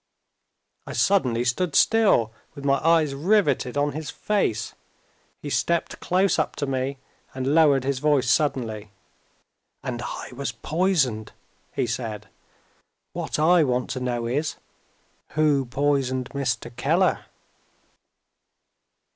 I 0.87 0.93
suddenly 0.93 1.43
stood 1.45 1.75
still, 1.75 2.33
with 2.55 2.65
my 2.65 2.83
eyes 2.83 3.13
riveted 3.13 3.77
on 3.77 3.91
his 3.91 4.09
face. 4.09 4.73
He 5.43 5.51
stepped 5.51 5.99
close 5.99 6.39
up 6.39 6.55
to 6.55 6.65
me, 6.65 6.97
and 7.35 7.53
lowered 7.53 7.83
his 7.83 7.99
voice 7.99 8.27
suddenly. 8.27 8.89
"And 9.83 10.01
I 10.01 10.31
was 10.33 10.53
poisoned," 10.53 11.33
he 11.75 11.85
said. 11.85 12.27
"What 13.13 13.37
I 13.37 13.63
want 13.63 13.91
to 13.91 13.99
know 13.99 14.25
is 14.25 14.55
Who 15.33 15.65
poisoned 15.67 16.29
Mr. 16.31 16.75
Keller?" 16.75 17.27